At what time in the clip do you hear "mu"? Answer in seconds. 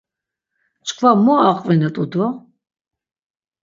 1.23-1.35